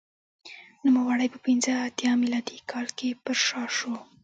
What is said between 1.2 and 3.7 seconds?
په پنځه اتیا میلادي کال کې پرشا